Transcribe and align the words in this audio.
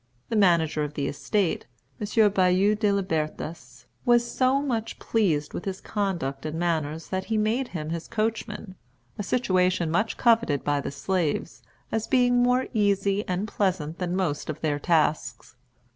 The 0.29 0.35
Manager 0.35 0.83
of 0.83 0.95
the 0.95 1.07
estate, 1.07 1.67
M. 1.99 2.31
Bayou 2.31 2.73
de 2.73 2.91
Libertas, 2.91 3.85
was 4.03 4.25
so 4.31 4.59
much 4.59 4.97
pleased 4.97 5.53
with 5.53 5.65
his 5.65 5.79
conduct 5.79 6.43
and 6.43 6.57
manners 6.57 7.09
that 7.09 7.25
he 7.25 7.37
made 7.37 7.67
him 7.67 7.91
his 7.91 8.07
coachman, 8.07 8.73
a 9.19 9.21
situation 9.21 9.91
much 9.91 10.17
coveted 10.17 10.63
by 10.63 10.81
the 10.81 10.89
slaves, 10.89 11.61
as 11.91 12.07
being 12.07 12.41
more 12.41 12.65
easy 12.73 13.23
and 13.27 13.47
pleasant 13.47 13.99
than 13.99 14.15
most 14.15 14.49
of 14.49 14.61
their 14.61 14.79
tasks. 14.79 15.55